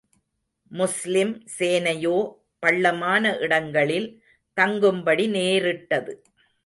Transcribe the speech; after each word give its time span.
முஸ்லிம் 0.71 1.33
சேனையோ 1.59 2.15
பள்ளமான 2.59 3.37
இடங்களில் 3.37 4.09
தங்கும்படி 4.57 5.27
நேரிட்டது. 5.27 6.13